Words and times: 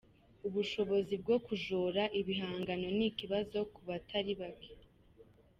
Ubushobozi 0.47 1.13
bwo 1.21 1.37
kujora 1.45 2.03
ibihangano 2.19 2.87
ni 2.97 3.05
ikibazo 3.11 3.57
ku 3.73 3.81
batari 3.89 4.33
bake. 4.41 4.73